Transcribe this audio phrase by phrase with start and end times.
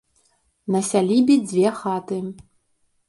[0.75, 2.19] На сялібе дзве хаты.